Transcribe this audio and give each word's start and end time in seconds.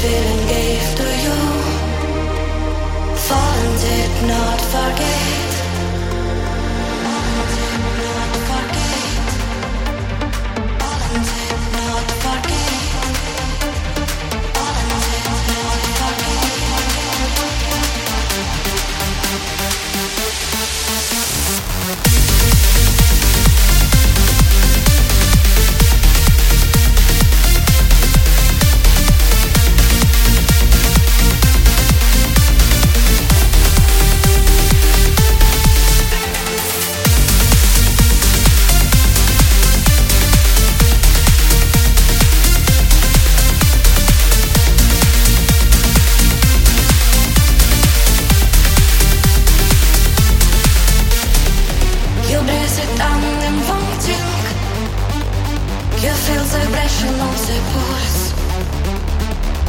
feeling 0.00 0.46
gave 0.46 0.94
to 0.94 1.08
you. 1.24 1.38
Fallen 3.26 3.72
did 3.86 4.28
not 4.28 4.60
forget. 4.72 5.17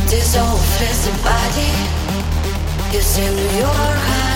Dissolve 0.10 0.82
as 0.82 1.08
a 1.08 1.12
body, 1.24 1.70
you 2.92 3.02
send 3.02 3.38
your 3.58 3.68
heart. 3.68 4.29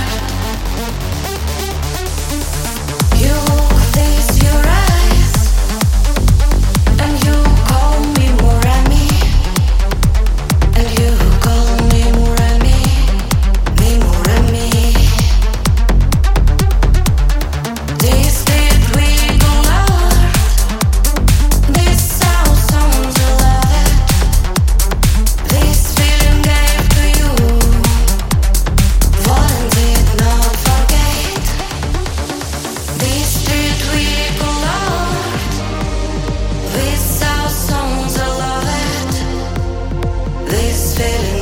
faded 40.96 41.33